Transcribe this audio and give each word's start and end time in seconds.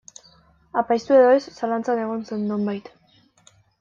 Apaiztu 0.81 1.13
edo 1.17 1.29
ez, 1.39 1.43
zalantzan 1.59 2.01
egon 2.07 2.25
zen, 2.31 2.49
nonbait. 2.53 2.91